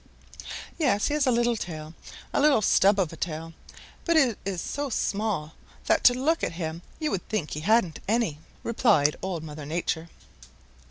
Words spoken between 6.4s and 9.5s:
at him you would think he hadn't any," replied Old